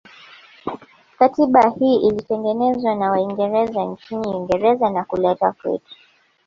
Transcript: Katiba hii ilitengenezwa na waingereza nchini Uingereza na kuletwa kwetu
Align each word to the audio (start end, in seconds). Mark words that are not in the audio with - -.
Katiba 1.19 1.69
hii 1.69 1.95
ilitengenezwa 1.95 2.95
na 2.95 3.11
waingereza 3.11 3.83
nchini 3.85 4.27
Uingereza 4.27 4.89
na 4.89 5.03
kuletwa 5.03 5.51
kwetu 5.51 5.95